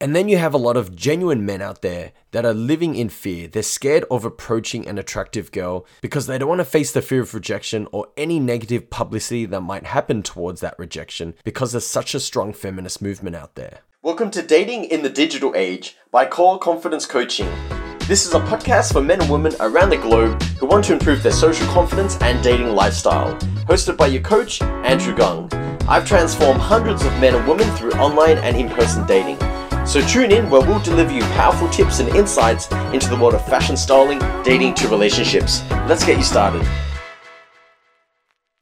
And 0.00 0.14
then 0.14 0.28
you 0.28 0.38
have 0.38 0.54
a 0.54 0.58
lot 0.58 0.76
of 0.76 0.94
genuine 0.94 1.44
men 1.44 1.60
out 1.60 1.82
there 1.82 2.12
that 2.30 2.46
are 2.46 2.54
living 2.54 2.94
in 2.94 3.08
fear. 3.08 3.48
They're 3.48 3.64
scared 3.64 4.04
of 4.12 4.24
approaching 4.24 4.86
an 4.86 4.96
attractive 4.96 5.50
girl 5.50 5.86
because 6.02 6.28
they 6.28 6.38
don't 6.38 6.48
want 6.48 6.60
to 6.60 6.64
face 6.64 6.92
the 6.92 7.02
fear 7.02 7.22
of 7.22 7.34
rejection 7.34 7.88
or 7.90 8.06
any 8.16 8.38
negative 8.38 8.90
publicity 8.90 9.44
that 9.46 9.60
might 9.60 9.86
happen 9.86 10.22
towards 10.22 10.60
that 10.60 10.78
rejection 10.78 11.34
because 11.42 11.72
there's 11.72 11.84
such 11.84 12.14
a 12.14 12.20
strong 12.20 12.52
feminist 12.52 13.02
movement 13.02 13.34
out 13.34 13.56
there. 13.56 13.80
Welcome 14.00 14.30
to 14.30 14.42
Dating 14.42 14.84
in 14.84 15.02
the 15.02 15.10
Digital 15.10 15.56
Age 15.56 15.96
by 16.12 16.26
Core 16.26 16.60
Confidence 16.60 17.04
Coaching. 17.04 17.50
This 18.06 18.24
is 18.24 18.32
a 18.34 18.40
podcast 18.40 18.92
for 18.92 19.02
men 19.02 19.20
and 19.20 19.28
women 19.28 19.52
around 19.58 19.90
the 19.90 19.96
globe 19.96 20.40
who 20.60 20.66
want 20.66 20.84
to 20.84 20.92
improve 20.92 21.24
their 21.24 21.32
social 21.32 21.66
confidence 21.72 22.16
and 22.20 22.40
dating 22.44 22.72
lifestyle. 22.72 23.36
Hosted 23.66 23.96
by 23.96 24.06
your 24.06 24.22
coach, 24.22 24.62
Andrew 24.62 25.16
Gung. 25.16 25.52
I've 25.88 26.06
transformed 26.06 26.60
hundreds 26.60 27.04
of 27.04 27.12
men 27.18 27.34
and 27.34 27.48
women 27.48 27.68
through 27.76 27.94
online 27.94 28.38
and 28.38 28.56
in 28.56 28.68
person 28.68 29.04
dating. 29.04 29.38
So 29.88 30.06
tune 30.06 30.32
in 30.32 30.50
where 30.50 30.60
we'll 30.60 30.80
deliver 30.80 31.14
you 31.14 31.22
powerful 31.22 31.66
tips 31.70 31.98
and 31.98 32.10
insights 32.10 32.70
into 32.92 33.08
the 33.08 33.16
world 33.16 33.32
of 33.32 33.42
fashion 33.46 33.74
styling, 33.74 34.18
dating 34.42 34.74
to 34.74 34.88
relationships. 34.88 35.62
Let's 35.88 36.04
get 36.04 36.18
you 36.18 36.24
started. 36.24 36.68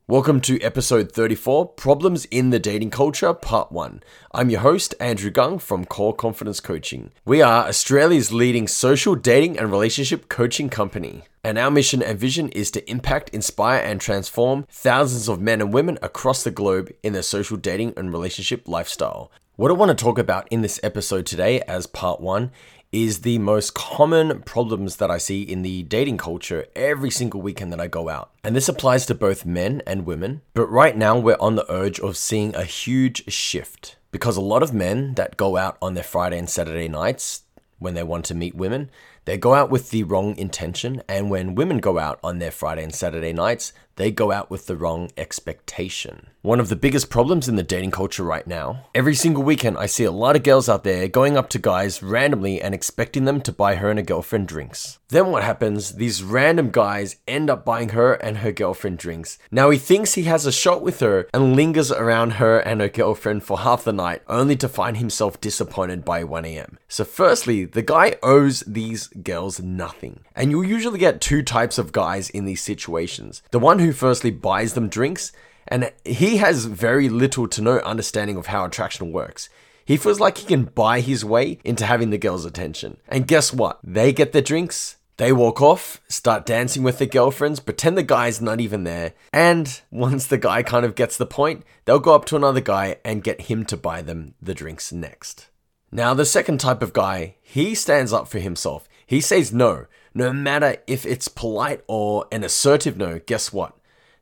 Welcome 0.06 0.40
to 0.42 0.60
episode 0.60 1.10
34 1.10 1.70
Problems 1.70 2.26
in 2.26 2.50
the 2.50 2.60
Dating 2.60 2.90
Culture, 2.90 3.34
Part 3.34 3.72
1. 3.72 4.04
I'm 4.34 4.50
your 4.50 4.60
host, 4.60 4.94
Andrew 5.00 5.32
Gung 5.32 5.60
from 5.60 5.84
Core 5.84 6.14
Confidence 6.14 6.60
Coaching. 6.60 7.10
We 7.24 7.42
are 7.42 7.66
Australia's 7.66 8.32
leading 8.32 8.68
social 8.68 9.16
dating 9.16 9.58
and 9.58 9.68
relationship 9.68 10.28
coaching 10.28 10.68
company. 10.68 11.24
And 11.42 11.58
our 11.58 11.72
mission 11.72 12.04
and 12.04 12.16
vision 12.16 12.50
is 12.50 12.70
to 12.70 12.88
impact, 12.88 13.30
inspire, 13.30 13.80
and 13.80 14.00
transform 14.00 14.64
thousands 14.70 15.28
of 15.28 15.40
men 15.40 15.60
and 15.60 15.74
women 15.74 15.98
across 16.02 16.44
the 16.44 16.52
globe 16.52 16.92
in 17.02 17.14
their 17.14 17.22
social 17.22 17.56
dating 17.56 17.94
and 17.96 18.12
relationship 18.12 18.68
lifestyle. 18.68 19.32
What 19.56 19.70
I 19.70 19.74
want 19.74 19.88
to 19.88 20.04
talk 20.04 20.18
about 20.18 20.46
in 20.50 20.60
this 20.60 20.78
episode 20.82 21.24
today, 21.24 21.62
as 21.62 21.86
part 21.86 22.20
one, 22.20 22.50
is 22.92 23.22
the 23.22 23.38
most 23.38 23.72
common 23.72 24.42
problems 24.42 24.96
that 24.96 25.10
I 25.10 25.16
see 25.16 25.40
in 25.40 25.62
the 25.62 25.82
dating 25.84 26.18
culture 26.18 26.66
every 26.76 27.10
single 27.10 27.40
weekend 27.40 27.72
that 27.72 27.80
I 27.80 27.86
go 27.86 28.10
out. 28.10 28.32
And 28.44 28.54
this 28.54 28.68
applies 28.68 29.06
to 29.06 29.14
both 29.14 29.46
men 29.46 29.80
and 29.86 30.04
women. 30.04 30.42
But 30.52 30.66
right 30.66 30.94
now, 30.94 31.18
we're 31.18 31.38
on 31.40 31.54
the 31.54 31.64
urge 31.72 31.98
of 31.98 32.18
seeing 32.18 32.54
a 32.54 32.64
huge 32.64 33.32
shift 33.32 33.96
because 34.12 34.36
a 34.36 34.42
lot 34.42 34.62
of 34.62 34.74
men 34.74 35.14
that 35.14 35.38
go 35.38 35.56
out 35.56 35.78
on 35.80 35.94
their 35.94 36.04
Friday 36.04 36.38
and 36.38 36.50
Saturday 36.50 36.86
nights 36.86 37.44
when 37.78 37.94
they 37.94 38.02
want 38.02 38.26
to 38.26 38.34
meet 38.34 38.54
women, 38.54 38.90
they 39.24 39.38
go 39.38 39.54
out 39.54 39.70
with 39.70 39.88
the 39.88 40.02
wrong 40.02 40.36
intention. 40.36 41.02
And 41.08 41.30
when 41.30 41.54
women 41.54 41.78
go 41.78 41.98
out 41.98 42.18
on 42.22 42.40
their 42.40 42.50
Friday 42.50 42.82
and 42.82 42.94
Saturday 42.94 43.32
nights, 43.32 43.72
they 43.96 44.10
go 44.10 44.30
out 44.30 44.50
with 44.50 44.66
the 44.66 44.76
wrong 44.76 45.10
expectation. 45.16 46.28
One 46.42 46.60
of 46.60 46.68
the 46.68 46.76
biggest 46.76 47.10
problems 47.10 47.48
in 47.48 47.56
the 47.56 47.62
dating 47.62 47.90
culture 47.90 48.22
right 48.22 48.46
now, 48.46 48.86
every 48.94 49.14
single 49.14 49.42
weekend 49.42 49.76
I 49.76 49.86
see 49.86 50.04
a 50.04 50.12
lot 50.12 50.36
of 50.36 50.44
girls 50.44 50.68
out 50.68 50.84
there 50.84 51.08
going 51.08 51.36
up 51.36 51.48
to 51.50 51.58
guys 51.58 52.02
randomly 52.02 52.62
and 52.62 52.74
expecting 52.74 53.24
them 53.24 53.40
to 53.40 53.52
buy 53.52 53.74
her 53.76 53.90
and 53.90 53.98
her 53.98 54.04
girlfriend 54.04 54.46
drinks. 54.46 54.98
Then 55.08 55.30
what 55.30 55.44
happens? 55.44 55.94
These 55.94 56.22
random 56.22 56.70
guys 56.70 57.16
end 57.26 57.48
up 57.48 57.64
buying 57.64 57.90
her 57.90 58.14
and 58.14 58.38
her 58.38 58.52
girlfriend 58.52 58.98
drinks. 58.98 59.38
Now 59.50 59.70
he 59.70 59.78
thinks 59.78 60.14
he 60.14 60.24
has 60.24 60.46
a 60.46 60.52
shot 60.52 60.82
with 60.82 61.00
her 61.00 61.28
and 61.32 61.56
lingers 61.56 61.90
around 61.90 62.32
her 62.32 62.58
and 62.58 62.80
her 62.80 62.88
girlfriend 62.88 63.44
for 63.44 63.58
half 63.58 63.84
the 63.84 63.92
night, 63.92 64.22
only 64.28 64.56
to 64.56 64.68
find 64.68 64.96
himself 64.96 65.40
disappointed 65.40 66.04
by 66.04 66.22
1am. 66.22 66.76
So, 66.88 67.04
firstly, 67.04 67.64
the 67.64 67.82
guy 67.82 68.16
owes 68.22 68.60
these 68.60 69.08
girls 69.08 69.60
nothing. 69.60 70.20
And 70.34 70.50
you'll 70.50 70.64
usually 70.64 70.98
get 70.98 71.20
two 71.20 71.42
types 71.42 71.78
of 71.78 71.92
guys 71.92 72.28
in 72.30 72.44
these 72.44 72.62
situations. 72.62 73.42
The 73.50 73.58
one 73.58 73.78
who 73.78 73.85
who 73.86 73.92
firstly 73.92 74.30
buys 74.30 74.74
them 74.74 74.88
drinks, 74.88 75.32
and 75.66 75.92
he 76.04 76.36
has 76.36 76.66
very 76.66 77.08
little 77.08 77.48
to 77.48 77.62
no 77.62 77.78
understanding 77.78 78.36
of 78.36 78.46
how 78.46 78.64
attraction 78.64 79.12
works. 79.12 79.48
He 79.84 79.96
feels 79.96 80.20
like 80.20 80.38
he 80.38 80.46
can 80.46 80.64
buy 80.64 81.00
his 81.00 81.24
way 81.24 81.58
into 81.64 81.86
having 81.86 82.10
the 82.10 82.18
girl's 82.18 82.44
attention. 82.44 82.98
And 83.08 83.26
guess 83.26 83.52
what? 83.52 83.78
They 83.84 84.12
get 84.12 84.32
their 84.32 84.42
drinks, 84.42 84.96
they 85.16 85.32
walk 85.32 85.62
off, 85.62 86.00
start 86.08 86.44
dancing 86.44 86.82
with 86.82 86.98
their 86.98 87.06
girlfriends, 87.06 87.60
pretend 87.60 87.96
the 87.96 88.02
guy's 88.02 88.40
not 88.40 88.60
even 88.60 88.84
there, 88.84 89.14
and 89.32 89.80
once 89.90 90.26
the 90.26 90.38
guy 90.38 90.62
kind 90.62 90.84
of 90.84 90.94
gets 90.94 91.16
the 91.16 91.24
point, 91.24 91.64
they'll 91.84 91.98
go 91.98 92.14
up 92.14 92.24
to 92.26 92.36
another 92.36 92.60
guy 92.60 92.96
and 93.04 93.24
get 93.24 93.42
him 93.42 93.64
to 93.66 93.76
buy 93.76 94.02
them 94.02 94.34
the 94.42 94.54
drinks 94.54 94.92
next. 94.92 95.48
Now, 95.92 96.12
the 96.14 96.26
second 96.26 96.58
type 96.58 96.82
of 96.82 96.92
guy, 96.92 97.36
he 97.40 97.74
stands 97.74 98.12
up 98.12 98.28
for 98.28 98.40
himself. 98.40 98.88
He 99.06 99.20
says 99.20 99.52
no, 99.52 99.86
no 100.16 100.32
matter 100.32 100.78
if 100.86 101.04
it's 101.04 101.28
polite 101.28 101.82
or 101.86 102.26
an 102.32 102.42
assertive 102.42 102.96
no, 102.96 103.20
guess 103.26 103.52
what? 103.52 103.76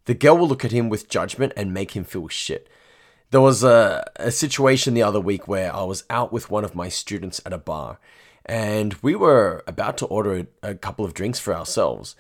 The 0.07 0.15
girl 0.15 0.37
will 0.37 0.49
look 0.49 0.65
at 0.65 0.73
him 0.73 0.89
with 0.89 1.09
judgment 1.09 1.53
and 1.57 1.73
make 1.73 1.93
him 1.93 2.03
feel 2.03 2.27
shit. 2.27 2.69
There 3.31 3.41
was 3.41 3.63
a, 3.63 4.05
a 4.17 4.33
situation 4.33 4.95
the 4.95 5.05
other 5.05 5.21
week 5.21 5.47
where 5.47 5.75
I 5.75 5.85
was 5.85 6.03
out 6.11 6.33
with 6.33 6.51
one 6.51 6.65
of 6.65 6.75
my 6.75 6.89
students 6.89 7.41
at 7.47 7.53
a 7.53 7.59
bar 7.59 8.01
and 8.45 8.95
we 9.03 9.15
were 9.15 9.63
about 9.69 9.97
to 9.99 10.07
order 10.07 10.47
a, 10.63 10.71
a 10.71 10.75
couple 10.75 11.05
of 11.05 11.15
drinks 11.15 11.39
for 11.39 11.55
ourselves. 11.55 12.17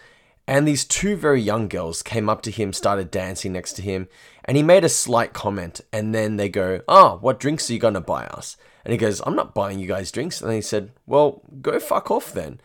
And 0.46 0.68
these 0.68 0.84
two 0.84 1.16
very 1.16 1.40
young 1.40 1.66
girls 1.66 2.00
came 2.00 2.28
up 2.28 2.42
to 2.42 2.52
him, 2.52 2.72
started 2.72 3.10
dancing 3.10 3.52
next 3.54 3.72
to 3.74 3.82
him, 3.82 4.06
and 4.44 4.56
he 4.56 4.62
made 4.62 4.84
a 4.84 4.88
slight 4.88 5.32
comment. 5.32 5.80
And 5.92 6.14
then 6.14 6.36
they 6.36 6.48
go, 6.48 6.82
Oh, 6.86 7.18
what 7.20 7.40
drinks 7.40 7.68
are 7.68 7.72
you 7.72 7.80
going 7.80 7.94
to 7.94 8.00
buy 8.00 8.26
us? 8.26 8.56
And 8.84 8.92
he 8.92 8.98
goes, 8.98 9.20
I'm 9.26 9.34
not 9.34 9.54
buying 9.54 9.80
you 9.80 9.88
guys 9.88 10.12
drinks. 10.12 10.40
And 10.40 10.52
he 10.52 10.60
said, 10.60 10.92
Well, 11.06 11.42
go 11.60 11.80
fuck 11.80 12.12
off 12.12 12.32
then 12.32 12.60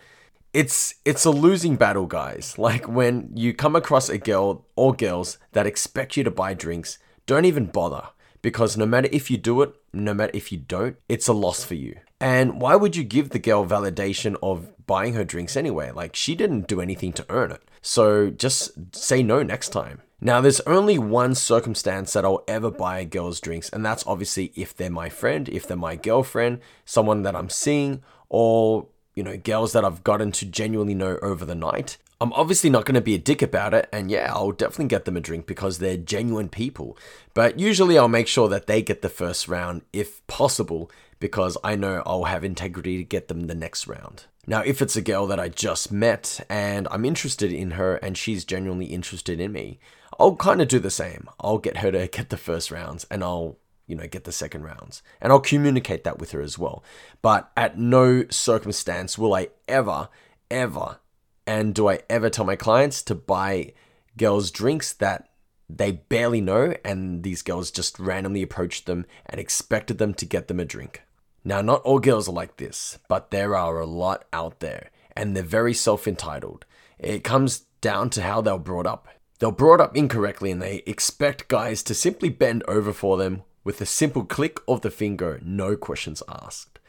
it's 0.54 0.96
it's 1.06 1.26
a 1.26 1.32
losing 1.32 1.76
battle, 1.76 2.06
guys. 2.06 2.58
Like 2.58 2.88
when 2.88 3.32
you 3.36 3.54
come 3.54 3.76
across 3.76 4.10
a 4.10 4.18
girl 4.18 4.66
or 4.76 4.94
girls 4.94 5.38
that 5.52 5.68
expect 5.68 6.18
you 6.18 6.24
to 6.24 6.32
buy 6.32 6.54
drinks, 6.54 7.00
don't 7.26 7.46
even 7.46 7.66
bother 7.68 8.10
because 8.42 8.78
no 8.78 8.86
matter 8.86 9.10
if 9.12 9.30
you 9.30 9.38
do 9.38 9.62
it, 9.62 9.74
no 9.94 10.14
matter 10.14 10.32
if 10.34 10.52
you 10.52 10.58
don't, 10.58 10.98
it's 11.08 11.28
a 11.28 11.34
loss 11.34 11.64
for 11.64 11.76
you. 11.76 12.00
And 12.20 12.62
why 12.62 12.76
would 12.76 12.96
you 12.96 13.04
give 13.04 13.30
the 13.30 13.40
girl 13.40 13.66
validation 13.66 14.36
of 14.42 14.74
buying 14.86 15.14
her 15.14 15.24
drinks 15.24 15.56
anyway? 15.56 15.92
Like 15.92 16.16
she 16.16 16.36
didn't 16.36 16.68
do 16.68 16.82
anything 16.82 17.14
to 17.14 17.26
earn 17.30 17.52
it. 17.52 17.62
So 17.82 18.30
just 18.30 18.96
say 18.96 19.24
no 19.24 19.44
next 19.44 19.70
time. 19.70 20.02
Now, 20.22 20.42
there's 20.42 20.60
only 20.62 21.00
one 21.00 21.34
circumstance 21.34 22.12
that 22.12 22.26
I'll 22.26 22.44
ever 22.46 22.70
buy 22.70 23.00
a 23.00 23.06
girls 23.06 23.40
drinks, 23.40 23.70
and 23.70 23.86
that's 23.86 24.06
obviously 24.06 24.52
if 24.54 24.76
they're 24.76 24.90
my 24.90 25.08
friend, 25.08 25.48
if 25.48 25.66
they're 25.66 25.78
my 25.78 25.96
girlfriend, 25.96 26.60
someone 26.84 27.22
that 27.22 27.38
I'm 27.38 27.50
seeing, 27.50 28.04
or 28.28 28.88
you 29.20 29.24
know, 29.24 29.36
girls 29.36 29.74
that 29.74 29.84
I've 29.84 30.02
gotten 30.06 30.32
to 30.32 30.46
genuinely 30.46 30.96
know 30.96 31.18
over 31.22 31.44
the 31.44 31.54
night. 31.54 31.98
I'm 32.22 32.32
obviously 32.32 32.70
not 32.70 32.86
going 32.86 32.96
to 32.96 33.02
be 33.02 33.16
a 33.16 33.20
dick 33.20 33.42
about 33.42 33.74
it, 33.74 33.90
and 33.92 34.10
yeah, 34.10 34.32
I'll 34.34 34.54
definitely 34.54 34.86
get 34.86 35.04
them 35.04 35.18
a 35.18 35.20
drink 35.20 35.46
because 35.46 35.80
they're 35.80 35.98
genuine 35.98 36.48
people. 36.48 36.98
But 37.34 37.60
usually 37.60 37.98
I'll 37.98 38.08
make 38.08 38.30
sure 38.30 38.48
that 38.48 38.66
they 38.66 38.82
get 38.82 39.02
the 39.02 39.10
first 39.10 39.50
round 39.50 39.82
if 39.92 40.26
possible 40.28 40.90
because 41.20 41.58
I 41.66 41.76
know 41.76 42.02
I'll 42.06 42.24
have 42.24 42.46
integrity 42.46 42.96
to 42.96 43.04
get 43.04 43.28
them 43.28 43.48
the 43.48 43.56
next 43.56 43.88
round. 43.88 44.24
Now, 44.48 44.62
if 44.62 44.82
it's 44.82 44.96
a 44.96 45.02
girl 45.02 45.28
that 45.28 45.40
I 45.40 45.50
just 45.50 45.92
met 45.92 46.40
and 46.50 46.88
I'm 46.90 47.04
interested 47.04 47.52
in 47.52 47.72
her 47.72 47.98
and 47.98 48.18
she's 48.18 48.46
genuinely 48.46 48.86
interested 48.86 49.42
in 49.42 49.52
me, 49.52 49.80
I'll 50.18 50.38
kind 50.38 50.62
of 50.62 50.70
do 50.70 50.80
the 50.80 50.90
same. 50.90 51.28
I'll 51.42 51.58
get 51.58 51.80
her 51.80 51.92
to 51.92 52.08
get 52.08 52.30
the 52.30 52.38
first 52.38 52.72
rounds 52.72 53.06
and 53.12 53.22
I'll 53.22 53.58
you 53.90 53.96
know, 53.96 54.08
get 54.08 54.24
the 54.24 54.32
second 54.32 54.64
rounds. 54.64 55.02
And 55.20 55.34
I'll 55.34 55.40
communicate 55.40 56.04
that 56.04 56.20
with 56.20 56.32
her 56.32 56.42
as 56.42 56.58
well. 56.60 56.84
But 57.22 57.52
at 57.58 57.78
no 57.78 58.26
circumstance 58.30 59.18
will 59.18 59.34
I 59.34 59.50
ever, 59.68 60.10
ever, 60.52 61.00
and 61.48 61.74
do 61.74 61.90
I 61.90 62.02
ever 62.10 62.30
tell 62.30 62.46
my 62.46 62.56
clients 62.56 63.02
to 63.04 63.16
buy 63.16 63.74
girls 64.16 64.52
drinks 64.52 64.94
that 64.94 65.30
they 65.68 65.92
barely 65.92 66.40
know 66.40 66.76
and 66.86 67.24
these 67.24 67.42
girls 67.42 67.72
just 67.72 68.00
randomly 68.00 68.44
approached 68.44 68.86
them 68.86 69.06
and 69.26 69.40
expected 69.40 69.98
them 69.98 70.14
to 70.16 70.26
get 70.26 70.48
them 70.48 70.60
a 70.60 70.66
drink. 70.66 71.02
Now, 71.44 71.62
not 71.62 71.82
all 71.82 72.00
girls 72.00 72.30
are 72.30 72.34
like 72.34 72.58
this, 72.58 73.00
but 73.08 73.32
there 73.32 73.56
are 73.56 73.80
a 73.80 73.86
lot 73.86 74.26
out 74.32 74.60
there 74.60 74.92
and 75.16 75.36
they're 75.36 75.44
very 75.44 75.74
self 75.74 76.08
entitled. 76.08 76.66
It 77.00 77.24
comes 77.24 77.66
down 77.82 78.12
to 78.12 78.22
how 78.22 78.42
they're 78.42 78.60
brought 78.60 78.86
up. 78.86 79.08
They're 79.40 79.52
brought 79.52 79.82
up 79.82 79.98
incorrectly 79.98 80.52
and 80.52 80.62
they 80.62 80.84
expect 80.86 81.48
guys 81.48 81.82
to 81.84 81.96
simply 81.96 82.30
bend 82.30 82.64
over 82.68 82.94
for 82.94 83.18
them 83.18 83.44
with 83.70 83.82
a 83.82 83.86
simple 83.86 84.26
click 84.26 84.60
of 84.68 84.82
the 84.82 84.90
finger, 84.90 85.40
no 85.44 85.76
questions 85.76 86.24
asked. 86.28 86.80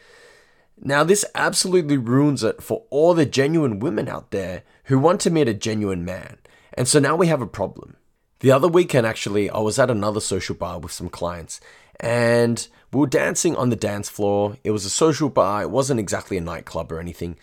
Now, 0.83 1.05
this 1.05 1.27
absolutely 1.35 1.99
ruins 1.99 2.43
it 2.43 2.63
for 2.63 2.85
all 2.89 3.13
the 3.13 3.27
genuine 3.27 3.81
women 3.81 4.09
out 4.09 4.31
there 4.31 4.63
who 4.85 4.99
want 4.99 5.21
to 5.21 5.31
meet 5.31 5.47
a 5.47 5.53
genuine 5.53 6.07
man. 6.07 6.39
And 6.73 6.89
so 6.89 6.99
now 6.99 7.17
we 7.17 7.27
have 7.27 7.43
a 7.43 7.47
problem. 7.47 7.97
The 8.39 8.51
other 8.51 8.67
weekend, 8.67 9.07
actually, 9.07 9.51
I 9.51 9.59
was 9.59 9.79
at 9.79 9.91
another 9.91 10.21
social 10.21 10.55
bar 10.55 10.79
with 10.79 10.91
some 10.91 11.11
clients 11.11 11.61
and 12.01 12.67
we 12.95 13.01
were 13.01 13.07
dancing 13.07 13.57
on 13.57 13.69
the 13.69 13.77
dance 13.77 14.09
floor. 14.09 14.57
It 14.65 14.71
was 14.71 14.87
a 14.87 14.91
social 14.91 15.29
bar, 15.29 15.61
it 15.61 15.71
wasn't 15.71 16.01
exactly 16.01 16.39
a 16.39 16.41
nightclub 16.41 16.91
or 16.91 16.99
anything. 16.99 17.37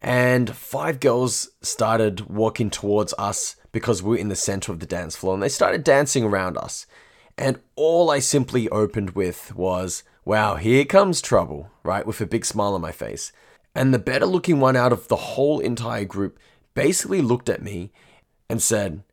And 0.00 0.56
five 0.56 0.98
girls 0.98 1.50
started 1.60 2.30
walking 2.30 2.70
towards 2.70 3.12
us 3.18 3.56
because 3.70 4.02
we 4.02 4.12
were 4.12 4.16
in 4.16 4.28
the 4.28 4.34
center 4.34 4.72
of 4.72 4.80
the 4.80 4.86
dance 4.86 5.14
floor 5.14 5.34
and 5.34 5.42
they 5.42 5.50
started 5.50 5.84
dancing 5.84 6.24
around 6.24 6.56
us. 6.56 6.86
And 7.38 7.60
all 7.76 8.10
I 8.10 8.18
simply 8.18 8.68
opened 8.68 9.10
with 9.10 9.54
was, 9.54 10.02
wow, 10.24 10.56
here 10.56 10.84
comes 10.84 11.22
trouble, 11.22 11.70
right? 11.84 12.04
With 12.04 12.20
a 12.20 12.26
big 12.26 12.44
smile 12.44 12.74
on 12.74 12.80
my 12.80 12.90
face. 12.90 13.30
And 13.76 13.94
the 13.94 14.00
better 14.00 14.26
looking 14.26 14.58
one 14.58 14.74
out 14.74 14.92
of 14.92 15.06
the 15.06 15.16
whole 15.16 15.60
entire 15.60 16.04
group 16.04 16.40
basically 16.74 17.22
looked 17.22 17.48
at 17.48 17.62
me 17.62 17.92
and 18.50 18.60
said, 18.60 19.04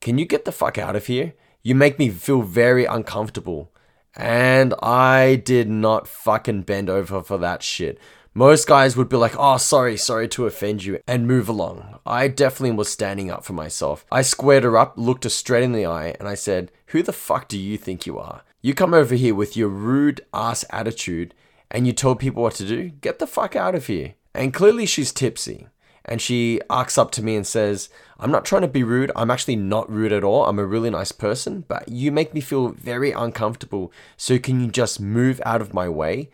Can 0.00 0.18
you 0.18 0.26
get 0.26 0.44
the 0.44 0.52
fuck 0.52 0.78
out 0.78 0.96
of 0.96 1.06
here? 1.06 1.34
You 1.62 1.76
make 1.76 1.96
me 1.96 2.08
feel 2.08 2.42
very 2.42 2.86
uncomfortable. 2.86 3.70
And 4.16 4.74
I 4.82 5.36
did 5.36 5.70
not 5.70 6.08
fucking 6.08 6.62
bend 6.62 6.90
over 6.90 7.22
for 7.22 7.38
that 7.38 7.62
shit. 7.62 8.00
Most 8.32 8.68
guys 8.68 8.96
would 8.96 9.08
be 9.08 9.16
like, 9.16 9.34
oh, 9.36 9.56
sorry, 9.56 9.96
sorry 9.96 10.28
to 10.28 10.46
offend 10.46 10.84
you, 10.84 11.00
and 11.08 11.26
move 11.26 11.48
along. 11.48 11.98
I 12.06 12.28
definitely 12.28 12.76
was 12.76 12.88
standing 12.88 13.28
up 13.28 13.44
for 13.44 13.54
myself. 13.54 14.06
I 14.12 14.22
squared 14.22 14.62
her 14.62 14.78
up, 14.78 14.94
looked 14.96 15.24
her 15.24 15.30
straight 15.30 15.64
in 15.64 15.72
the 15.72 15.86
eye, 15.86 16.14
and 16.20 16.28
I 16.28 16.34
said, 16.34 16.70
Who 16.86 17.02
the 17.02 17.12
fuck 17.12 17.48
do 17.48 17.58
you 17.58 17.76
think 17.76 18.06
you 18.06 18.18
are? 18.18 18.42
You 18.62 18.72
come 18.72 18.94
over 18.94 19.16
here 19.16 19.34
with 19.34 19.56
your 19.56 19.68
rude 19.68 20.20
ass 20.32 20.64
attitude 20.70 21.34
and 21.70 21.86
you 21.86 21.92
tell 21.92 22.14
people 22.14 22.42
what 22.42 22.54
to 22.54 22.66
do? 22.66 22.90
Get 22.90 23.18
the 23.18 23.26
fuck 23.26 23.56
out 23.56 23.74
of 23.74 23.86
here. 23.86 24.14
And 24.34 24.52
clearly 24.52 24.86
she's 24.86 25.12
tipsy. 25.12 25.66
And 26.04 26.20
she 26.20 26.60
arcs 26.68 26.98
up 26.98 27.10
to 27.12 27.22
me 27.22 27.36
and 27.36 27.46
says, 27.46 27.88
I'm 28.18 28.30
not 28.30 28.44
trying 28.44 28.62
to 28.62 28.68
be 28.68 28.82
rude. 28.82 29.12
I'm 29.14 29.30
actually 29.30 29.56
not 29.56 29.90
rude 29.90 30.12
at 30.12 30.24
all. 30.24 30.46
I'm 30.46 30.58
a 30.58 30.64
really 30.64 30.90
nice 30.90 31.12
person, 31.12 31.64
but 31.68 31.88
you 31.88 32.10
make 32.10 32.34
me 32.34 32.40
feel 32.40 32.68
very 32.68 33.12
uncomfortable. 33.12 33.92
So 34.16 34.38
can 34.38 34.60
you 34.60 34.70
just 34.70 35.00
move 35.00 35.40
out 35.44 35.60
of 35.60 35.74
my 35.74 35.88
way? 35.88 36.30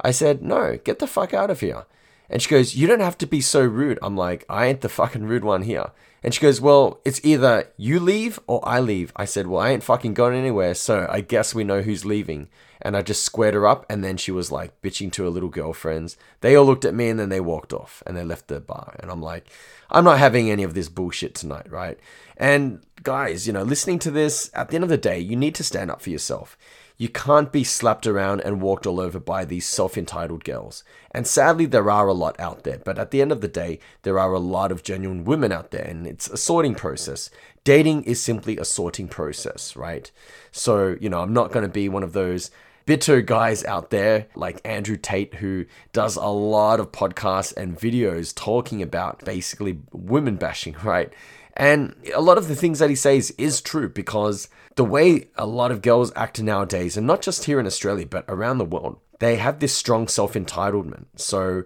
I 0.00 0.10
said, 0.10 0.42
No, 0.42 0.78
get 0.82 0.98
the 0.98 1.06
fuck 1.06 1.34
out 1.34 1.50
of 1.50 1.60
here. 1.60 1.84
And 2.30 2.42
she 2.42 2.50
goes, 2.50 2.74
You 2.74 2.86
don't 2.86 3.00
have 3.00 3.18
to 3.18 3.26
be 3.26 3.40
so 3.40 3.62
rude. 3.62 3.98
I'm 4.02 4.16
like, 4.16 4.44
I 4.48 4.66
ain't 4.66 4.80
the 4.80 4.88
fucking 4.88 5.24
rude 5.24 5.44
one 5.44 5.62
here. 5.62 5.90
And 6.22 6.34
she 6.34 6.40
goes, 6.40 6.60
Well, 6.60 7.00
it's 7.04 7.24
either 7.24 7.70
you 7.76 8.00
leave 8.00 8.40
or 8.46 8.66
I 8.68 8.80
leave. 8.80 9.12
I 9.16 9.24
said, 9.24 9.46
Well, 9.46 9.60
I 9.60 9.70
ain't 9.70 9.82
fucking 9.82 10.14
going 10.14 10.36
anywhere, 10.36 10.74
so 10.74 11.06
I 11.10 11.20
guess 11.20 11.54
we 11.54 11.64
know 11.64 11.82
who's 11.82 12.04
leaving. 12.04 12.48
And 12.80 12.96
I 12.96 13.02
just 13.02 13.24
squared 13.24 13.54
her 13.54 13.66
up, 13.66 13.84
and 13.90 14.04
then 14.04 14.16
she 14.16 14.30
was 14.30 14.52
like 14.52 14.80
bitching 14.82 15.10
to 15.12 15.24
her 15.24 15.30
little 15.30 15.48
girlfriends. 15.48 16.16
They 16.42 16.54
all 16.54 16.64
looked 16.64 16.84
at 16.84 16.94
me 16.94 17.08
and 17.08 17.18
then 17.18 17.28
they 17.28 17.40
walked 17.40 17.72
off 17.72 18.04
and 18.06 18.16
they 18.16 18.22
left 18.22 18.46
the 18.46 18.60
bar. 18.60 18.94
And 19.00 19.10
I'm 19.10 19.20
like, 19.20 19.48
I'm 19.90 20.04
not 20.04 20.18
having 20.18 20.48
any 20.48 20.62
of 20.62 20.74
this 20.74 20.88
bullshit 20.88 21.34
tonight, 21.34 21.70
right? 21.70 21.98
And 22.36 22.82
guys, 23.02 23.48
you 23.48 23.52
know, 23.52 23.64
listening 23.64 23.98
to 24.00 24.12
this, 24.12 24.50
at 24.54 24.68
the 24.68 24.76
end 24.76 24.84
of 24.84 24.90
the 24.90 24.96
day, 24.96 25.18
you 25.18 25.34
need 25.34 25.56
to 25.56 25.64
stand 25.64 25.90
up 25.90 26.00
for 26.00 26.10
yourself. 26.10 26.56
You 27.00 27.08
can't 27.08 27.52
be 27.52 27.62
slapped 27.62 28.08
around 28.08 28.40
and 28.40 28.60
walked 28.60 28.84
all 28.84 29.00
over 29.00 29.20
by 29.20 29.44
these 29.44 29.66
self 29.66 29.96
entitled 29.96 30.42
girls. 30.42 30.82
And 31.12 31.28
sadly, 31.28 31.64
there 31.64 31.88
are 31.90 32.08
a 32.08 32.12
lot 32.12 32.38
out 32.40 32.64
there, 32.64 32.80
but 32.84 32.98
at 32.98 33.12
the 33.12 33.22
end 33.22 33.30
of 33.30 33.40
the 33.40 33.46
day, 33.46 33.78
there 34.02 34.18
are 34.18 34.32
a 34.32 34.40
lot 34.40 34.72
of 34.72 34.82
genuine 34.82 35.24
women 35.24 35.52
out 35.52 35.70
there, 35.70 35.84
and 35.84 36.08
it's 36.08 36.28
a 36.28 36.36
sorting 36.36 36.74
process. 36.74 37.30
Dating 37.62 38.02
is 38.02 38.20
simply 38.20 38.58
a 38.58 38.64
sorting 38.64 39.06
process, 39.06 39.76
right? 39.76 40.10
So, 40.50 40.96
you 41.00 41.08
know, 41.08 41.20
I'm 41.20 41.32
not 41.32 41.52
going 41.52 41.64
to 41.64 41.72
be 41.72 41.88
one 41.88 42.02
of 42.02 42.14
those 42.14 42.50
bitter 42.84 43.20
guys 43.20 43.64
out 43.66 43.90
there 43.90 44.26
like 44.34 44.60
Andrew 44.64 44.96
Tate, 44.96 45.34
who 45.34 45.66
does 45.92 46.16
a 46.16 46.26
lot 46.26 46.80
of 46.80 46.90
podcasts 46.90 47.56
and 47.56 47.78
videos 47.78 48.34
talking 48.34 48.82
about 48.82 49.24
basically 49.24 49.78
women 49.92 50.36
bashing, 50.36 50.74
right? 50.82 51.12
And 51.58 51.96
a 52.14 52.20
lot 52.20 52.38
of 52.38 52.46
the 52.46 52.54
things 52.54 52.78
that 52.78 52.88
he 52.88 52.96
says 52.96 53.32
is 53.32 53.60
true 53.60 53.88
because 53.88 54.48
the 54.76 54.84
way 54.84 55.28
a 55.36 55.44
lot 55.44 55.72
of 55.72 55.82
girls 55.82 56.12
act 56.14 56.40
nowadays, 56.40 56.96
and 56.96 57.06
not 57.06 57.20
just 57.20 57.44
here 57.44 57.58
in 57.58 57.66
Australia, 57.66 58.06
but 58.06 58.24
around 58.28 58.58
the 58.58 58.64
world, 58.64 59.00
they 59.18 59.36
have 59.36 59.58
this 59.58 59.74
strong 59.74 60.06
self 60.06 60.34
entitlement. 60.34 61.06
So 61.16 61.64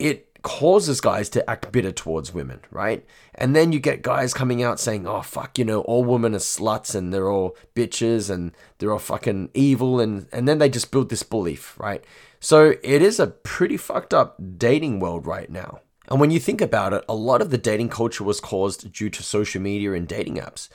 it 0.00 0.42
causes 0.42 1.00
guys 1.00 1.28
to 1.28 1.48
act 1.48 1.70
bitter 1.70 1.92
towards 1.92 2.34
women, 2.34 2.60
right? 2.70 3.06
And 3.34 3.54
then 3.54 3.70
you 3.70 3.78
get 3.78 4.02
guys 4.02 4.34
coming 4.34 4.62
out 4.62 4.80
saying, 4.80 5.06
oh, 5.06 5.22
fuck, 5.22 5.56
you 5.56 5.64
know, 5.64 5.82
all 5.82 6.04
women 6.04 6.34
are 6.34 6.38
sluts 6.38 6.94
and 6.94 7.12
they're 7.14 7.30
all 7.30 7.56
bitches 7.76 8.30
and 8.30 8.52
they're 8.78 8.92
all 8.92 8.98
fucking 8.98 9.50
evil. 9.54 10.00
And, 10.00 10.26
and 10.32 10.48
then 10.48 10.58
they 10.58 10.68
just 10.68 10.90
build 10.90 11.10
this 11.10 11.22
belief, 11.22 11.78
right? 11.78 12.04
So 12.40 12.74
it 12.82 13.02
is 13.02 13.20
a 13.20 13.28
pretty 13.28 13.76
fucked 13.76 14.14
up 14.14 14.40
dating 14.58 15.00
world 15.00 15.26
right 15.26 15.50
now. 15.50 15.80
And 16.08 16.20
when 16.20 16.30
you 16.30 16.40
think 16.40 16.60
about 16.60 16.92
it, 16.92 17.04
a 17.08 17.14
lot 17.14 17.42
of 17.42 17.50
the 17.50 17.58
dating 17.58 17.90
culture 17.90 18.24
was 18.24 18.40
caused 18.40 18.92
due 18.92 19.10
to 19.10 19.22
social 19.22 19.60
media 19.60 19.92
and 19.92 20.08
dating 20.08 20.36
apps. 20.36 20.68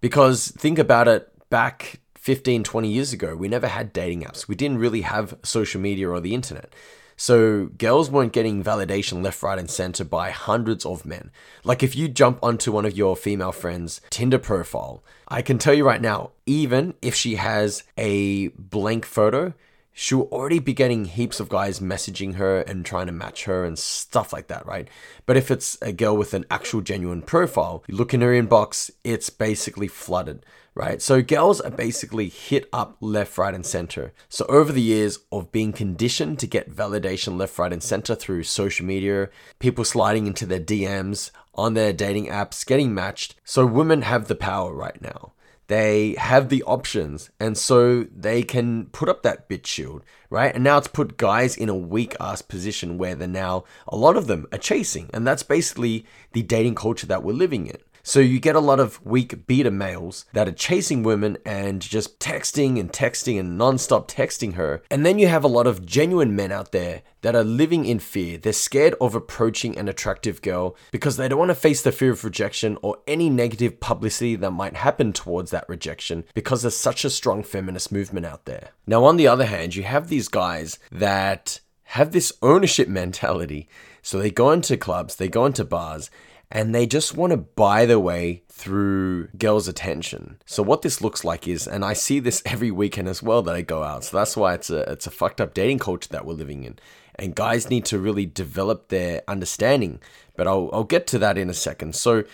Because 0.00 0.48
think 0.48 0.78
about 0.78 1.08
it, 1.08 1.32
back 1.48 2.00
15, 2.16 2.64
20 2.64 2.88
years 2.88 3.12
ago, 3.12 3.36
we 3.36 3.48
never 3.48 3.68
had 3.68 3.92
dating 3.92 4.22
apps. 4.22 4.48
We 4.48 4.54
didn't 4.54 4.78
really 4.78 5.02
have 5.02 5.36
social 5.42 5.80
media 5.80 6.08
or 6.08 6.20
the 6.20 6.34
internet. 6.34 6.72
So 7.16 7.66
girls 7.66 8.10
weren't 8.10 8.32
getting 8.32 8.64
validation 8.64 9.22
left, 9.22 9.42
right, 9.42 9.58
and 9.58 9.70
center 9.70 10.04
by 10.04 10.30
hundreds 10.30 10.86
of 10.86 11.04
men. 11.04 11.30
Like 11.64 11.82
if 11.82 11.94
you 11.94 12.08
jump 12.08 12.38
onto 12.42 12.72
one 12.72 12.86
of 12.86 12.96
your 12.96 13.14
female 13.14 13.52
friends' 13.52 14.00
Tinder 14.08 14.38
profile, 14.38 15.04
I 15.28 15.42
can 15.42 15.58
tell 15.58 15.74
you 15.74 15.86
right 15.86 16.00
now, 16.00 16.30
even 16.46 16.94
if 17.02 17.14
she 17.14 17.34
has 17.34 17.84
a 17.98 18.48
blank 18.48 19.04
photo, 19.04 19.52
she'll 20.00 20.22
already 20.32 20.58
be 20.58 20.72
getting 20.72 21.04
heaps 21.04 21.40
of 21.40 21.50
guys 21.50 21.78
messaging 21.78 22.36
her 22.36 22.62
and 22.62 22.86
trying 22.86 23.04
to 23.04 23.12
match 23.12 23.44
her 23.44 23.66
and 23.66 23.78
stuff 23.78 24.32
like 24.32 24.46
that, 24.46 24.64
right? 24.64 24.88
But 25.26 25.36
if 25.36 25.50
it's 25.50 25.76
a 25.82 25.92
girl 25.92 26.16
with 26.16 26.32
an 26.32 26.46
actual 26.50 26.80
genuine 26.80 27.20
profile, 27.20 27.84
you 27.86 27.96
look 27.96 28.14
in 28.14 28.22
her 28.22 28.32
inbox, 28.32 28.90
it's 29.04 29.28
basically 29.28 29.88
flooded, 29.88 30.46
right? 30.74 31.02
So 31.02 31.20
girls 31.20 31.60
are 31.60 31.70
basically 31.70 32.30
hit 32.30 32.66
up 32.72 32.96
left, 33.02 33.36
right, 33.36 33.54
and 33.54 33.66
center. 33.66 34.14
So 34.30 34.46
over 34.46 34.72
the 34.72 34.80
years 34.80 35.18
of 35.30 35.52
being 35.52 35.74
conditioned 35.74 36.38
to 36.38 36.46
get 36.46 36.74
validation 36.74 37.36
left, 37.36 37.58
right, 37.58 37.70
and 37.70 37.82
center 37.82 38.14
through 38.14 38.44
social 38.44 38.86
media, 38.86 39.28
people 39.58 39.84
sliding 39.84 40.26
into 40.26 40.46
their 40.46 40.60
DMs, 40.60 41.30
on 41.54 41.74
their 41.74 41.92
dating 41.92 42.28
apps, 42.28 42.64
getting 42.64 42.94
matched. 42.94 43.34
So 43.44 43.66
women 43.66 44.00
have 44.00 44.28
the 44.28 44.34
power 44.34 44.72
right 44.72 45.00
now 45.02 45.32
they 45.70 46.16
have 46.18 46.48
the 46.48 46.64
options 46.64 47.30
and 47.38 47.56
so 47.56 48.02
they 48.12 48.42
can 48.42 48.86
put 48.86 49.08
up 49.08 49.22
that 49.22 49.48
bit 49.48 49.64
shield 49.64 50.02
right? 50.28 50.52
And 50.52 50.64
now 50.64 50.78
it's 50.78 50.88
put 50.88 51.16
guys 51.16 51.56
in 51.56 51.68
a 51.68 51.76
weak 51.76 52.16
ass 52.18 52.42
position 52.42 52.98
where 52.98 53.14
they're 53.14 53.28
now 53.28 53.62
a 53.86 53.96
lot 53.96 54.16
of 54.16 54.26
them 54.26 54.48
are 54.52 54.58
chasing 54.58 55.08
and 55.14 55.24
that's 55.24 55.44
basically 55.44 56.04
the 56.32 56.42
dating 56.42 56.74
culture 56.74 57.06
that 57.06 57.22
we're 57.22 57.32
living 57.32 57.68
in 57.68 57.76
so 58.02 58.20
you 58.20 58.40
get 58.40 58.56
a 58.56 58.60
lot 58.60 58.80
of 58.80 59.04
weak 59.04 59.46
beta 59.46 59.70
males 59.70 60.24
that 60.32 60.48
are 60.48 60.52
chasing 60.52 61.02
women 61.02 61.38
and 61.44 61.80
just 61.80 62.18
texting 62.18 62.78
and 62.78 62.92
texting 62.92 63.38
and 63.38 63.58
non-stop 63.58 64.08
texting 64.08 64.54
her. 64.54 64.82
And 64.90 65.04
then 65.04 65.18
you 65.18 65.28
have 65.28 65.44
a 65.44 65.48
lot 65.48 65.66
of 65.66 65.84
genuine 65.84 66.34
men 66.34 66.52
out 66.52 66.72
there 66.72 67.02
that 67.22 67.36
are 67.36 67.44
living 67.44 67.84
in 67.84 67.98
fear. 67.98 68.38
They're 68.38 68.52
scared 68.52 68.94
of 69.00 69.14
approaching 69.14 69.76
an 69.76 69.88
attractive 69.88 70.42
girl 70.42 70.76
because 70.90 71.16
they 71.16 71.28
don't 71.28 71.38
want 71.38 71.50
to 71.50 71.54
face 71.54 71.82
the 71.82 71.92
fear 71.92 72.12
of 72.12 72.24
rejection 72.24 72.78
or 72.82 72.98
any 73.06 73.28
negative 73.28 73.80
publicity 73.80 74.36
that 74.36 74.50
might 74.50 74.76
happen 74.76 75.12
towards 75.12 75.50
that 75.50 75.68
rejection 75.68 76.24
because 76.34 76.62
there's 76.62 76.76
such 76.76 77.04
a 77.04 77.10
strong 77.10 77.42
feminist 77.42 77.92
movement 77.92 78.26
out 78.26 78.46
there. 78.46 78.70
Now, 78.86 79.04
on 79.04 79.16
the 79.16 79.28
other 79.28 79.46
hand, 79.46 79.74
you 79.74 79.82
have 79.82 80.08
these 80.08 80.28
guys 80.28 80.78
that 80.90 81.60
have 81.84 82.12
this 82.12 82.32
ownership 82.40 82.88
mentality. 82.88 83.68
So 84.00 84.18
they 84.18 84.30
go 84.30 84.52
into 84.52 84.76
clubs, 84.76 85.16
they 85.16 85.28
go 85.28 85.44
into 85.44 85.64
bars, 85.64 86.08
and 86.50 86.74
they 86.74 86.86
just 86.86 87.16
want 87.16 87.30
to 87.30 87.36
buy 87.36 87.86
their 87.86 87.98
way 87.98 88.42
through 88.48 89.28
girls' 89.38 89.68
attention. 89.68 90.38
So 90.44 90.62
what 90.62 90.82
this 90.82 91.00
looks 91.00 91.24
like 91.24 91.46
is, 91.46 91.66
and 91.66 91.84
I 91.84 91.92
see 91.92 92.18
this 92.18 92.42
every 92.46 92.70
weekend 92.70 93.08
as 93.08 93.22
well 93.22 93.42
that 93.42 93.54
I 93.54 93.62
go 93.62 93.82
out. 93.82 94.04
So 94.04 94.16
that's 94.16 94.36
why 94.36 94.54
it's 94.54 94.70
a 94.70 94.80
it's 94.90 95.06
a 95.06 95.10
fucked 95.10 95.40
up 95.40 95.54
dating 95.54 95.78
culture 95.78 96.08
that 96.10 96.24
we're 96.24 96.34
living 96.34 96.64
in. 96.64 96.78
And 97.16 97.34
guys 97.34 97.68
need 97.68 97.84
to 97.86 97.98
really 97.98 98.24
develop 98.24 98.88
their 98.88 99.22
understanding. 99.28 100.00
But 100.36 100.46
I'll 100.46 100.70
I'll 100.72 100.84
get 100.84 101.06
to 101.08 101.18
that 101.18 101.38
in 101.38 101.50
a 101.50 101.54
second. 101.54 101.94
So 101.94 102.24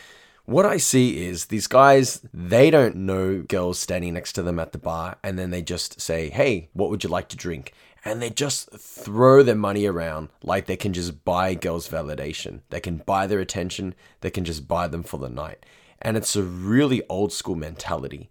what 0.47 0.65
I 0.65 0.77
see 0.77 1.27
is 1.27 1.47
these 1.47 1.67
guys, 1.67 2.21
they 2.33 2.71
don't 2.71 2.95
know 2.95 3.43
girls 3.43 3.81
standing 3.81 4.15
next 4.15 4.35
to 4.35 4.45
them 4.45 4.61
at 4.61 4.71
the 4.71 4.79
bar, 4.79 5.17
and 5.25 5.37
then 5.37 5.51
they 5.51 5.61
just 5.61 6.01
say, 6.01 6.31
Hey, 6.31 6.69
what 6.73 6.89
would 6.89 7.03
you 7.03 7.11
like 7.11 7.29
to 7.31 7.37
drink? 7.37 7.73
And 8.07 8.23
they 8.23 8.31
just 8.31 8.71
throw 8.71 9.43
their 9.43 9.57
money 9.57 9.85
around 9.85 10.29
like 10.41 10.67
they 10.67 10.77
can 10.77 10.93
just 10.93 11.25
buy 11.25 11.55
girls' 11.55 11.89
validation. 11.89 12.61
They 12.71 12.79
can 12.79 12.99
buy 12.99 13.27
their 13.27 13.41
attention, 13.41 13.97
they 14.21 14.31
can 14.31 14.45
just 14.45 14.69
buy 14.69 14.87
them 14.87 15.03
for 15.03 15.19
the 15.19 15.29
night. 15.29 15.67
And 16.01 16.17
it's 16.17 16.37
a 16.37 16.43
really 16.45 17.03
old 17.09 17.33
school 17.33 17.57
mentality. 17.57 18.29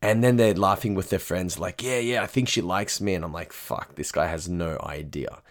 And 0.00 0.22
then 0.22 0.36
they're 0.36 0.54
laughing 0.54 0.94
with 0.94 1.10
their 1.10 1.18
friends, 1.18 1.58
like, 1.58 1.82
yeah, 1.82 1.98
yeah, 1.98 2.22
I 2.22 2.26
think 2.26 2.48
she 2.48 2.60
likes 2.60 3.00
me. 3.00 3.14
And 3.14 3.24
I'm 3.24 3.32
like, 3.32 3.52
fuck, 3.52 3.96
this 3.96 4.12
guy 4.12 4.26
has 4.26 4.48
no 4.48 4.78
idea. 4.84 5.42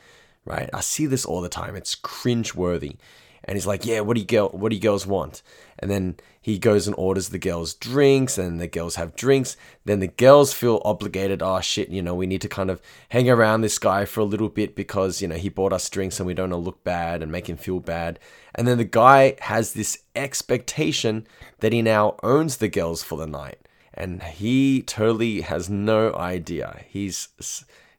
Right? 0.46 0.70
I 0.72 0.79
see 0.79 1.05
this 1.05 1.25
all 1.25 1.41
the 1.41 1.50
time. 1.50 1.75
It's 1.75 1.96
cringe 1.96 2.55
worthy 2.55 2.98
and 3.46 3.56
he's 3.56 3.68
like, 3.68 3.86
"Yeah, 3.86 4.02
what 4.02 4.16
do 4.16 4.22
you 4.22 4.28
girl, 4.28 4.50
what 4.50 4.70
do 4.70 4.75
you 4.75 4.82
girls 4.82 5.08
want?" 5.08 5.42
And 5.80 5.90
then 5.90 6.18
he 6.42 6.60
goes 6.60 6.88
and 6.88 6.96
orders 6.98 7.30
the 7.30 7.40
girls 7.40 7.74
drinks, 7.74 8.38
and 8.38 8.60
the 8.60 8.68
girls 8.68 8.96
have 8.96 9.16
drinks. 9.16 9.56
Then 9.86 10.00
the 10.00 10.08
girls 10.08 10.54
feel 10.54 10.82
obligated. 10.84 11.42
Oh 11.42 11.62
shit, 11.62 11.90
you 11.90 12.02
know, 12.02 12.16
we 12.16 12.28
need 12.28 12.42
to 12.42 12.50
kind 12.50 12.70
of 12.70 12.82
hang 13.10 13.30
around 13.30 13.62
this 13.62 13.80
guy 13.80 14.06
for 14.06 14.20
a 14.20 14.25
little 14.25 14.50
bit 14.50 14.75
because 14.75 15.22
you 15.22 15.28
know 15.28 15.36
he 15.36 15.50
bought 15.50 15.74
us 15.74 15.90
drinks, 15.90 16.20
and 16.20 16.28
we 16.28 16.34
don't 16.34 16.50
want 16.50 16.62
to 16.62 16.66
look 16.66 16.84
bad 16.84 17.24
and 17.24 17.32
make 17.32 17.48
him 17.48 17.58
feel 17.58 17.80
bad. 17.80 18.20
And 18.54 18.68
then 18.68 18.78
the 18.78 18.84
guy 18.84 19.36
has 19.42 19.74
this 19.74 20.00
expectation 20.16 21.28
that 21.60 21.74
he 21.74 21.82
now 21.82 22.16
owns 22.24 22.58
the 22.58 22.68
girls 22.68 23.04
for 23.04 23.18
the 23.18 23.28
night, 23.28 23.60
and 23.94 24.24
he 24.24 24.82
totally 24.82 25.42
has 25.42 25.70
no 25.70 26.14
idea. 26.16 26.82
He's 26.88 27.30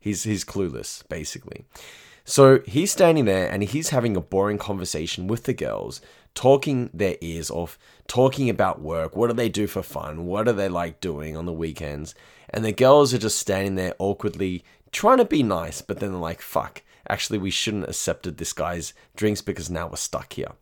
he's 0.00 0.24
he's 0.24 0.44
clueless, 0.44 1.06
basically. 1.08 1.64
So 2.28 2.58
he's 2.66 2.90
standing 2.90 3.24
there 3.24 3.48
and 3.48 3.62
he's 3.62 3.90
having 3.90 4.16
a 4.16 4.20
boring 4.20 4.58
conversation 4.58 5.28
with 5.28 5.44
the 5.44 5.54
girls, 5.54 6.00
talking 6.34 6.90
their 6.92 7.16
ears 7.20 7.52
off, 7.52 7.78
talking 8.08 8.50
about 8.50 8.82
work. 8.82 9.14
What 9.14 9.28
do 9.28 9.32
they 9.32 9.48
do 9.48 9.68
for 9.68 9.80
fun? 9.80 10.26
What 10.26 10.46
do 10.46 10.52
they 10.52 10.68
like 10.68 11.00
doing 11.00 11.36
on 11.36 11.46
the 11.46 11.52
weekends? 11.52 12.16
And 12.50 12.64
the 12.64 12.72
girls 12.72 13.14
are 13.14 13.18
just 13.18 13.38
standing 13.38 13.76
there 13.76 13.94
awkwardly, 14.00 14.64
trying 14.90 15.18
to 15.18 15.24
be 15.24 15.44
nice, 15.44 15.80
but 15.82 16.00
then 16.00 16.10
they're 16.10 16.18
like, 16.18 16.40
fuck, 16.40 16.82
actually, 17.08 17.38
we 17.38 17.50
shouldn't 17.52 17.84
have 17.84 17.90
accepted 17.90 18.38
this 18.38 18.52
guy's 18.52 18.92
drinks 19.14 19.40
because 19.40 19.70
now 19.70 19.86
we're 19.86 19.96
stuck 19.96 20.32
here. 20.32 20.52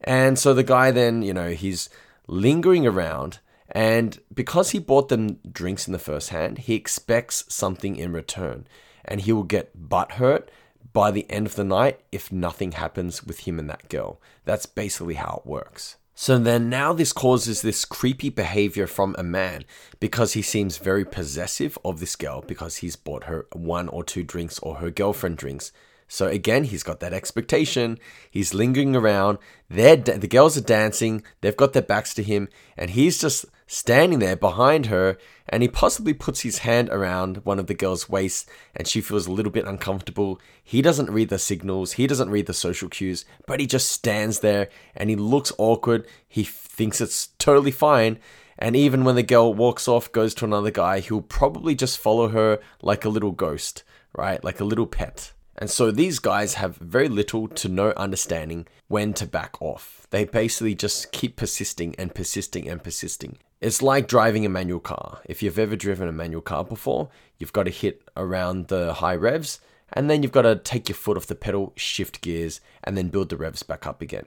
And 0.00 0.38
so 0.38 0.54
the 0.54 0.62
guy 0.62 0.92
then, 0.92 1.20
you 1.20 1.34
know, 1.34 1.50
he's 1.50 1.90
lingering 2.26 2.86
around 2.86 3.40
And 3.70 4.20
because 4.32 4.70
he 4.70 4.78
bought 4.78 5.08
them 5.08 5.38
drinks 5.50 5.86
in 5.86 5.92
the 5.92 5.98
first 5.98 6.30
hand, 6.30 6.58
he 6.58 6.74
expects 6.74 7.44
something 7.48 7.96
in 7.96 8.12
return. 8.12 8.66
And 9.04 9.20
he 9.20 9.32
will 9.32 9.44
get 9.44 9.88
butthurt 9.88 10.48
by 10.96 11.10
the 11.10 11.30
end 11.30 11.46
of 11.46 11.56
the 11.56 11.62
night 11.62 12.00
if 12.10 12.32
nothing 12.32 12.72
happens 12.72 13.22
with 13.22 13.40
him 13.40 13.58
and 13.58 13.68
that 13.68 13.86
girl. 13.90 14.18
That's 14.46 14.64
basically 14.64 15.16
how 15.16 15.42
it 15.44 15.46
works. 15.46 15.96
So 16.14 16.38
then 16.38 16.70
now 16.70 16.94
this 16.94 17.12
causes 17.12 17.60
this 17.60 17.84
creepy 17.84 18.30
behavior 18.30 18.86
from 18.86 19.14
a 19.18 19.22
man 19.22 19.64
because 20.00 20.32
he 20.32 20.40
seems 20.40 20.78
very 20.78 21.04
possessive 21.04 21.76
of 21.84 22.00
this 22.00 22.16
girl 22.16 22.40
because 22.40 22.76
he's 22.76 22.96
bought 22.96 23.24
her 23.24 23.46
one 23.52 23.90
or 23.90 24.04
two 24.04 24.22
drinks 24.22 24.58
or 24.60 24.76
her 24.76 24.90
girlfriend 24.90 25.36
drinks. 25.36 25.70
So 26.08 26.28
again, 26.28 26.64
he's 26.64 26.82
got 26.82 27.00
that 27.00 27.12
expectation. 27.12 27.98
He's 28.30 28.54
lingering 28.54 28.96
around. 28.96 29.36
They're, 29.68 29.96
the 29.96 30.26
girls 30.26 30.56
are 30.56 30.62
dancing. 30.62 31.22
They've 31.42 31.54
got 31.54 31.74
their 31.74 31.82
backs 31.82 32.14
to 32.14 32.22
him, 32.22 32.48
and 32.74 32.88
he's 32.88 33.18
just 33.18 33.44
standing 33.66 34.18
there 34.18 34.36
behind 34.36 34.86
her. 34.86 35.18
And 35.48 35.62
he 35.62 35.68
possibly 35.68 36.12
puts 36.12 36.40
his 36.40 36.58
hand 36.58 36.88
around 36.88 37.38
one 37.44 37.60
of 37.60 37.68
the 37.68 37.74
girl's 37.74 38.08
waist, 38.08 38.48
and 38.74 38.88
she 38.88 39.00
feels 39.00 39.26
a 39.26 39.32
little 39.32 39.52
bit 39.52 39.64
uncomfortable. 39.64 40.40
He 40.62 40.82
doesn't 40.82 41.10
read 41.10 41.28
the 41.28 41.38
signals. 41.38 41.92
He 41.92 42.08
doesn't 42.08 42.30
read 42.30 42.46
the 42.46 42.54
social 42.54 42.88
cues, 42.88 43.24
but 43.46 43.60
he 43.60 43.66
just 43.66 43.92
stands 43.92 44.40
there 44.40 44.68
and 44.96 45.08
he 45.08 45.14
looks 45.14 45.52
awkward. 45.56 46.06
He 46.28 46.42
thinks 46.42 47.00
it's 47.00 47.28
totally 47.38 47.70
fine. 47.70 48.18
And 48.58 48.74
even 48.74 49.04
when 49.04 49.14
the 49.14 49.22
girl 49.22 49.54
walks 49.54 49.86
off, 49.86 50.10
goes 50.10 50.34
to 50.34 50.44
another 50.44 50.70
guy, 50.70 51.00
he'll 51.00 51.22
probably 51.22 51.74
just 51.74 51.98
follow 51.98 52.28
her 52.28 52.58
like 52.82 53.04
a 53.04 53.10
little 53.10 53.32
ghost, 53.32 53.84
right? 54.16 54.42
Like 54.42 54.60
a 54.60 54.64
little 54.64 54.86
pet. 54.86 55.32
And 55.58 55.70
so 55.70 55.90
these 55.90 56.18
guys 56.18 56.54
have 56.54 56.76
very 56.76 57.08
little 57.08 57.48
to 57.48 57.68
no 57.68 57.92
understanding 57.96 58.66
when 58.88 59.14
to 59.14 59.26
back 59.26 59.60
off. 59.60 60.06
They 60.10 60.24
basically 60.24 60.74
just 60.74 61.12
keep 61.12 61.36
persisting 61.36 61.94
and 61.96 62.14
persisting 62.14 62.68
and 62.68 62.82
persisting. 62.82 63.38
It's 63.60 63.82
like 63.82 64.06
driving 64.06 64.44
a 64.44 64.50
manual 64.50 64.80
car. 64.80 65.20
If 65.24 65.42
you've 65.42 65.58
ever 65.58 65.76
driven 65.76 66.08
a 66.08 66.12
manual 66.12 66.42
car 66.42 66.64
before, 66.64 67.08
you've 67.38 67.52
got 67.52 67.64
to 67.64 67.70
hit 67.70 68.02
around 68.16 68.68
the 68.68 68.94
high 68.94 69.16
revs 69.16 69.60
and 69.92 70.10
then 70.10 70.22
you've 70.22 70.32
got 70.32 70.42
to 70.42 70.56
take 70.56 70.88
your 70.88 70.96
foot 70.96 71.16
off 71.16 71.26
the 71.26 71.34
pedal, 71.34 71.72
shift 71.76 72.20
gears, 72.20 72.60
and 72.84 72.96
then 72.96 73.08
build 73.08 73.28
the 73.28 73.36
revs 73.36 73.62
back 73.62 73.86
up 73.86 74.02
again. 74.02 74.26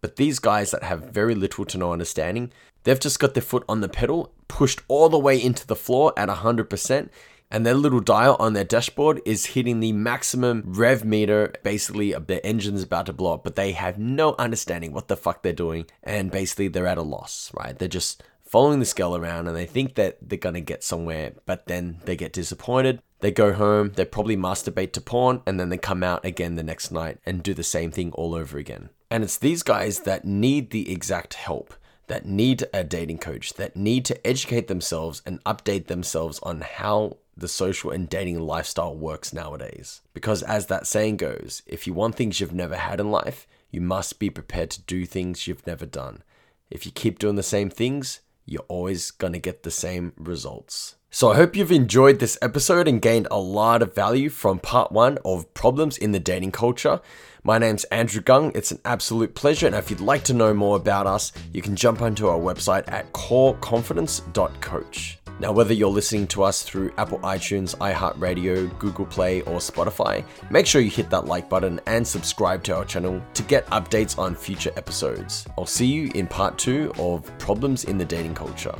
But 0.00 0.16
these 0.16 0.38
guys 0.38 0.70
that 0.70 0.82
have 0.82 1.10
very 1.10 1.34
little 1.34 1.64
to 1.66 1.78
no 1.78 1.92
understanding, 1.92 2.52
they've 2.84 3.00
just 3.00 3.18
got 3.18 3.34
their 3.34 3.42
foot 3.42 3.64
on 3.68 3.80
the 3.80 3.88
pedal, 3.88 4.32
pushed 4.48 4.80
all 4.88 5.08
the 5.08 5.18
way 5.18 5.42
into 5.42 5.66
the 5.66 5.76
floor 5.76 6.12
at 6.16 6.28
100%, 6.28 7.08
and 7.50 7.64
their 7.64 7.74
little 7.74 8.00
dial 8.00 8.36
on 8.40 8.52
their 8.52 8.64
dashboard 8.64 9.22
is 9.24 9.46
hitting 9.46 9.78
the 9.78 9.92
maximum 9.92 10.64
rev 10.66 11.04
meter. 11.04 11.52
Basically, 11.62 12.12
uh, 12.12 12.18
their 12.18 12.44
engine's 12.44 12.82
about 12.82 13.06
to 13.06 13.12
blow 13.12 13.34
up, 13.34 13.44
but 13.44 13.54
they 13.54 13.72
have 13.72 13.98
no 13.98 14.34
understanding 14.36 14.92
what 14.92 15.06
the 15.06 15.16
fuck 15.16 15.42
they're 15.42 15.52
doing, 15.52 15.86
and 16.02 16.32
basically 16.32 16.66
they're 16.66 16.88
at 16.88 16.98
a 16.98 17.02
loss, 17.02 17.52
right? 17.54 17.78
They're 17.78 17.86
just 17.86 18.22
following 18.46 18.78
this 18.78 18.94
girl 18.94 19.16
around 19.16 19.48
and 19.48 19.56
they 19.56 19.66
think 19.66 19.94
that 19.94 20.18
they're 20.22 20.38
gonna 20.38 20.60
get 20.60 20.82
somewhere, 20.82 21.32
but 21.44 21.66
then 21.66 21.98
they 22.04 22.16
get 22.16 22.32
disappointed. 22.32 23.02
They 23.20 23.30
go 23.30 23.52
home, 23.52 23.92
they 23.96 24.04
probably 24.04 24.36
masturbate 24.36 24.92
to 24.92 25.00
porn, 25.00 25.42
and 25.46 25.58
then 25.58 25.68
they 25.70 25.78
come 25.78 26.02
out 26.02 26.24
again 26.24 26.56
the 26.56 26.62
next 26.62 26.90
night 26.90 27.18
and 27.24 27.42
do 27.42 27.54
the 27.54 27.62
same 27.62 27.90
thing 27.90 28.12
all 28.12 28.34
over 28.34 28.58
again. 28.58 28.90
And 29.10 29.24
it's 29.24 29.38
these 29.38 29.62
guys 29.62 30.00
that 30.00 30.24
need 30.24 30.70
the 30.70 30.92
exact 30.92 31.34
help 31.34 31.74
that 32.06 32.26
need 32.26 32.64
a 32.72 32.84
dating 32.84 33.18
coach, 33.18 33.54
that 33.54 33.76
need 33.76 34.04
to 34.04 34.26
educate 34.26 34.68
themselves 34.68 35.22
and 35.26 35.42
update 35.44 35.86
themselves 35.86 36.38
on 36.42 36.60
how 36.60 37.16
the 37.36 37.48
social 37.48 37.90
and 37.90 38.08
dating 38.08 38.40
lifestyle 38.40 38.94
works 38.96 39.32
nowadays. 39.32 40.00
Because, 40.14 40.42
as 40.42 40.66
that 40.66 40.86
saying 40.86 41.18
goes, 41.18 41.62
if 41.66 41.86
you 41.86 41.92
want 41.92 42.14
things 42.14 42.40
you've 42.40 42.54
never 42.54 42.76
had 42.76 43.00
in 43.00 43.10
life, 43.10 43.46
you 43.70 43.80
must 43.80 44.18
be 44.18 44.30
prepared 44.30 44.70
to 44.70 44.82
do 44.82 45.04
things 45.04 45.46
you've 45.46 45.66
never 45.66 45.84
done. 45.84 46.22
If 46.70 46.86
you 46.86 46.92
keep 46.92 47.18
doing 47.18 47.36
the 47.36 47.42
same 47.42 47.70
things, 47.70 48.20
you're 48.46 48.64
always 48.68 49.10
going 49.10 49.32
to 49.32 49.38
get 49.38 49.62
the 49.62 49.70
same 49.70 50.12
results. 50.16 50.94
So, 51.10 51.30
I 51.30 51.36
hope 51.36 51.56
you've 51.56 51.72
enjoyed 51.72 52.18
this 52.18 52.36
episode 52.42 52.88
and 52.88 53.00
gained 53.00 53.28
a 53.30 53.38
lot 53.38 53.80
of 53.80 53.94
value 53.94 54.28
from 54.28 54.58
part 54.58 54.92
one 54.92 55.18
of 55.24 55.52
problems 55.54 55.96
in 55.96 56.12
the 56.12 56.20
dating 56.20 56.52
culture. 56.52 57.00
My 57.42 57.58
name's 57.58 57.84
Andrew 57.84 58.20
Gung. 58.20 58.54
It's 58.56 58.72
an 58.72 58.80
absolute 58.84 59.34
pleasure. 59.34 59.66
And 59.66 59.76
if 59.76 59.88
you'd 59.88 60.00
like 60.00 60.24
to 60.24 60.34
know 60.34 60.52
more 60.52 60.76
about 60.76 61.06
us, 61.06 61.32
you 61.52 61.62
can 61.62 61.76
jump 61.76 62.02
onto 62.02 62.26
our 62.26 62.38
website 62.38 62.84
at 62.88 63.12
coreconfidence.coach. 63.12 65.18
Now, 65.38 65.52
whether 65.52 65.72
you're 65.72 65.88
listening 65.88 66.26
to 66.28 66.42
us 66.42 66.62
through 66.62 66.92
Apple 66.98 67.20
iTunes, 67.20 67.76
iHeartRadio, 67.76 68.76
Google 68.78 69.06
Play, 69.06 69.42
or 69.42 69.58
Spotify, 69.58 70.24
make 70.50 70.66
sure 70.66 70.80
you 70.80 70.90
hit 70.90 71.08
that 71.10 71.26
like 71.26 71.48
button 71.48 71.80
and 71.86 72.06
subscribe 72.06 72.64
to 72.64 72.74
our 72.74 72.84
channel 72.84 73.22
to 73.34 73.42
get 73.42 73.66
updates 73.66 74.18
on 74.18 74.34
future 74.34 74.72
episodes. 74.76 75.46
I'll 75.56 75.66
see 75.66 75.86
you 75.86 76.10
in 76.14 76.26
part 76.26 76.58
two 76.58 76.92
of 76.98 77.30
Problems 77.38 77.84
in 77.84 77.96
the 77.96 78.04
Dating 78.04 78.34
Culture. 78.34 78.74